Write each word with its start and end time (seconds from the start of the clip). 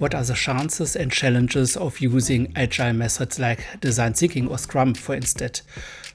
What 0.00 0.14
are 0.14 0.24
the 0.24 0.32
chances 0.32 0.96
and 0.96 1.12
challenges 1.12 1.76
of 1.76 2.00
using 2.00 2.54
agile 2.56 2.94
methods 2.94 3.38
like 3.38 3.66
design 3.80 4.14
thinking 4.14 4.48
or 4.48 4.56
Scrum, 4.56 4.94
for 4.94 5.14
instance, 5.14 5.60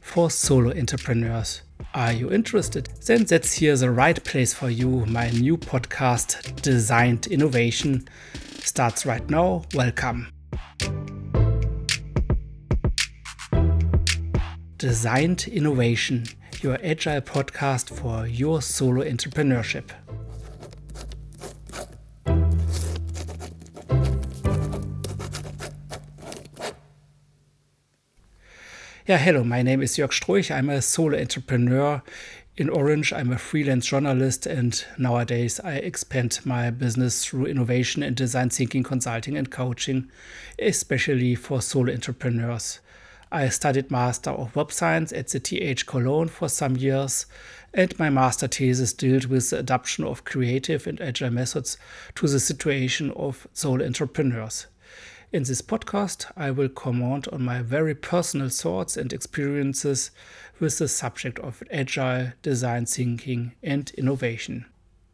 for 0.01 0.31
solo 0.31 0.75
entrepreneurs? 0.75 1.61
Are 1.93 2.11
you 2.11 2.31
interested? 2.31 2.89
Then 3.05 3.25
that's 3.25 3.53
here 3.53 3.77
the 3.77 3.91
right 3.91 4.23
place 4.23 4.55
for 4.55 4.71
you. 4.71 5.05
My 5.05 5.29
new 5.29 5.55
podcast, 5.55 6.63
Designed 6.63 7.27
Innovation, 7.27 8.07
starts 8.57 9.05
right 9.05 9.29
now. 9.29 9.65
Welcome. 9.75 10.31
Designed 14.77 15.47
Innovation, 15.47 16.25
your 16.61 16.79
agile 16.83 17.21
podcast 17.21 17.91
for 17.95 18.25
your 18.25 18.63
solo 18.63 19.03
entrepreneurship. 19.03 19.91
Yeah, 29.07 29.19
hello, 29.19 29.43
my 29.43 29.61
name 29.61 29.83
is 29.83 29.97
Jörg 29.97 30.09
Stroich. 30.09 30.49
I'm 30.49 30.67
a 30.67 30.81
solo 30.81 31.15
entrepreneur 31.19 32.01
in 32.57 32.69
Orange. 32.69 33.13
I'm 33.13 33.31
a 33.31 33.37
freelance 33.37 33.85
journalist, 33.85 34.47
and 34.47 34.83
nowadays 34.97 35.59
I 35.59 35.73
expand 35.73 36.39
my 36.43 36.71
business 36.71 37.23
through 37.23 37.45
innovation 37.45 38.01
and 38.01 38.15
design 38.15 38.49
thinking, 38.49 38.81
consulting, 38.81 39.37
and 39.37 39.51
coaching, 39.51 40.09
especially 40.57 41.35
for 41.35 41.61
solo 41.61 41.93
entrepreneurs. 41.93 42.79
I 43.31 43.49
studied 43.49 43.91
Master 43.91 44.31
of 44.31 44.55
Web 44.55 44.71
Science 44.71 45.13
at 45.13 45.27
the 45.27 45.39
TH 45.39 45.85
Cologne 45.85 46.27
for 46.27 46.49
some 46.49 46.75
years, 46.75 47.27
and 47.75 47.99
my 47.99 48.09
master 48.09 48.47
thesis 48.47 48.91
dealt 48.91 49.27
with 49.27 49.51
the 49.51 49.59
adoption 49.59 50.03
of 50.03 50.25
creative 50.25 50.87
and 50.87 50.99
agile 50.99 51.29
methods 51.29 51.77
to 52.15 52.27
the 52.27 52.39
situation 52.39 53.11
of 53.11 53.45
solo 53.53 53.85
entrepreneurs. 53.85 54.65
In 55.35 55.43
this 55.43 55.61
podcast, 55.61 56.31
I 56.37 56.49
will 56.51 56.69
comment 56.69 57.27
on 57.27 57.43
my 57.43 57.61
very 57.61 57.93
personal 57.93 58.47
thoughts 58.47 58.95
and 58.95 59.11
experiences 59.11 60.09
with 60.61 60.77
the 60.77 60.87
subject 60.87 61.39
of 61.39 61.61
agile 61.69 62.31
design 62.41 62.85
thinking 62.85 63.51
and 63.61 63.91
innovation. 63.97 64.65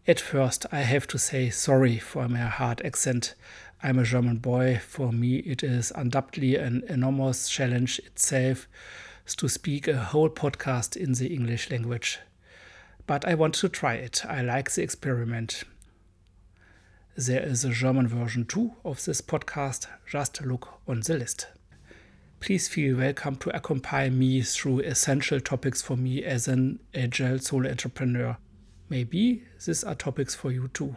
At 0.07 0.19
first, 0.19 0.67
I 0.71 0.81
have 0.81 1.07
to 1.07 1.17
say 1.17 1.49
sorry 1.49 1.97
for 1.97 2.29
my 2.29 2.41
hard 2.41 2.83
accent. 2.85 3.33
I'm 3.81 3.97
a 3.97 4.03
German 4.03 4.37
boy. 4.37 4.79
For 4.87 5.11
me, 5.11 5.37
it 5.37 5.63
is 5.63 5.91
undoubtedly 5.95 6.55
an 6.55 6.83
enormous 6.87 7.49
challenge 7.49 7.97
itself 8.05 8.67
to 9.37 9.49
speak 9.49 9.87
a 9.87 9.97
whole 9.97 10.29
podcast 10.29 10.95
in 10.95 11.13
the 11.13 11.33
English 11.33 11.71
language. 11.71 12.19
But 13.07 13.27
I 13.27 13.33
want 13.33 13.55
to 13.55 13.69
try 13.69 13.95
it. 13.95 14.23
I 14.27 14.43
like 14.43 14.69
the 14.69 14.83
experiment. 14.83 15.63
There 17.17 17.43
is 17.43 17.65
a 17.65 17.71
German 17.71 18.07
version 18.07 18.45
too 18.45 18.71
of 18.85 19.03
this 19.03 19.19
podcast. 19.19 19.85
Just 20.09 20.41
look 20.45 20.79
on 20.87 21.01
the 21.01 21.17
list. 21.17 21.47
Please 22.39 22.69
feel 22.69 22.95
welcome 22.95 23.35
to 23.35 23.53
accompany 23.53 24.09
me 24.09 24.41
through 24.41 24.79
essential 24.79 25.41
topics 25.41 25.81
for 25.81 25.97
me 25.97 26.23
as 26.23 26.47
an 26.47 26.79
agile 26.95 27.39
solo 27.39 27.69
entrepreneur. 27.69 28.37
Maybe 28.87 29.43
these 29.65 29.83
are 29.83 29.93
topics 29.93 30.35
for 30.35 30.53
you 30.53 30.69
too. 30.69 30.95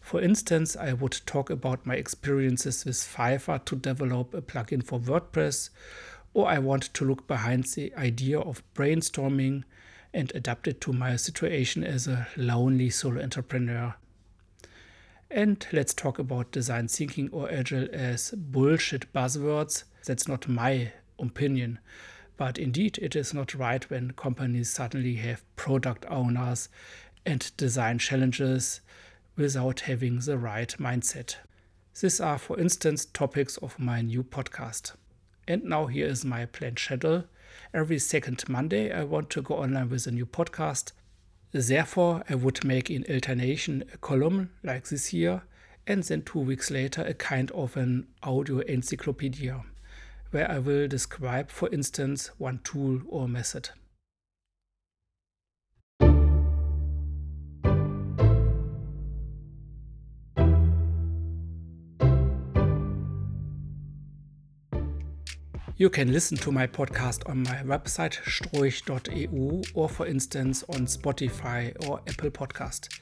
For 0.00 0.22
instance, 0.22 0.76
I 0.76 0.94
would 0.94 1.20
talk 1.26 1.50
about 1.50 1.84
my 1.84 1.96
experiences 1.96 2.86
with 2.86 2.96
Fiverr 2.96 3.62
to 3.66 3.76
develop 3.76 4.32
a 4.32 4.40
plugin 4.40 4.82
for 4.82 4.98
WordPress, 4.98 5.68
or 6.32 6.48
I 6.48 6.58
want 6.58 6.84
to 6.94 7.04
look 7.04 7.26
behind 7.26 7.64
the 7.64 7.94
idea 7.96 8.40
of 8.40 8.62
brainstorming 8.74 9.64
and 10.14 10.32
adapt 10.34 10.68
it 10.68 10.80
to 10.80 10.94
my 10.94 11.16
situation 11.16 11.84
as 11.84 12.08
a 12.08 12.28
lonely 12.34 12.88
solo 12.88 13.22
entrepreneur. 13.22 13.94
And 15.30 15.66
let's 15.72 15.94
talk 15.94 16.18
about 16.18 16.52
design 16.52 16.88
thinking 16.88 17.28
or 17.32 17.50
agile 17.50 17.88
as 17.92 18.32
bullshit 18.36 19.12
buzzwords. 19.12 19.84
That's 20.04 20.28
not 20.28 20.48
my 20.48 20.92
opinion. 21.18 21.78
But 22.36 22.58
indeed, 22.58 22.98
it 23.00 23.14
is 23.16 23.32
not 23.32 23.54
right 23.54 23.88
when 23.88 24.12
companies 24.12 24.70
suddenly 24.70 25.14
have 25.16 25.44
product 25.56 26.04
owners 26.08 26.68
and 27.24 27.50
design 27.56 27.98
challenges 27.98 28.80
without 29.36 29.80
having 29.80 30.20
the 30.20 30.38
right 30.38 30.74
mindset. 30.78 31.36
These 32.00 32.20
are, 32.20 32.38
for 32.38 32.58
instance, 32.58 33.04
topics 33.04 33.56
of 33.58 33.78
my 33.78 34.02
new 34.02 34.24
podcast. 34.24 34.92
And 35.46 35.64
now 35.64 35.86
here 35.86 36.06
is 36.06 36.24
my 36.24 36.46
planned 36.46 36.78
schedule. 36.78 37.24
Every 37.72 37.98
second 37.98 38.48
Monday, 38.48 38.92
I 38.92 39.04
want 39.04 39.30
to 39.30 39.42
go 39.42 39.56
online 39.56 39.90
with 39.90 40.06
a 40.06 40.10
new 40.10 40.26
podcast. 40.26 40.92
Therefore, 41.56 42.24
I 42.28 42.34
would 42.34 42.64
make 42.64 42.90
in 42.90 43.04
alternation 43.08 43.84
a 43.94 43.98
column 43.98 44.50
like 44.64 44.88
this 44.88 45.06
here, 45.06 45.42
and 45.86 46.02
then 46.02 46.22
two 46.22 46.40
weeks 46.40 46.68
later, 46.68 47.02
a 47.02 47.14
kind 47.14 47.48
of 47.52 47.76
an 47.76 48.08
audio 48.24 48.58
encyclopedia, 48.58 49.62
where 50.32 50.50
I 50.50 50.58
will 50.58 50.88
describe, 50.88 51.50
for 51.50 51.68
instance, 51.72 52.32
one 52.38 52.58
tool 52.64 53.02
or 53.06 53.28
method. 53.28 53.70
You 65.76 65.90
can 65.90 66.12
listen 66.12 66.36
to 66.38 66.52
my 66.52 66.68
podcast 66.68 67.28
on 67.28 67.42
my 67.42 67.56
website 67.64 68.20
stroich.eu 68.22 69.62
or, 69.74 69.88
for 69.88 70.06
instance, 70.06 70.62
on 70.68 70.86
Spotify 70.86 71.74
or 71.88 72.00
Apple 72.06 72.30
Podcast. 72.30 73.00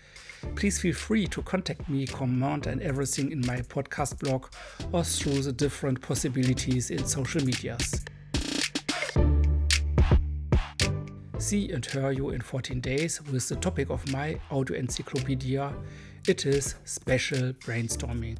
Please 0.56 0.80
feel 0.80 0.94
free 0.94 1.26
to 1.26 1.42
contact 1.42 1.86
me, 1.90 2.06
comment, 2.06 2.66
and 2.66 2.80
everything 2.80 3.30
in 3.30 3.40
my 3.42 3.58
podcast 3.58 4.18
blog 4.20 4.46
or 4.90 5.04
through 5.04 5.42
the 5.42 5.52
different 5.52 6.00
possibilities 6.00 6.90
in 6.90 7.04
social 7.04 7.44
medias. 7.44 8.02
See 11.36 11.70
and 11.72 11.84
hear 11.84 12.12
you 12.12 12.30
in 12.30 12.40
14 12.40 12.80
days 12.80 13.20
with 13.30 13.46
the 13.50 13.56
topic 13.56 13.90
of 13.90 14.10
my 14.10 14.40
audio 14.50 14.78
encyclopedia. 14.78 15.74
It 16.26 16.46
is 16.46 16.76
special 16.86 17.52
brainstorming. 17.52 18.38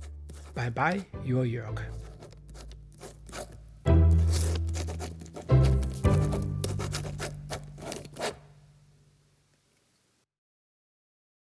Bye 0.55 0.71
bye, 0.71 1.05
your 1.23 1.45
Jörg. 1.45 2.02